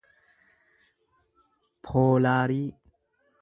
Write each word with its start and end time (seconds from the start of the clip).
poolaarii 1.83 2.67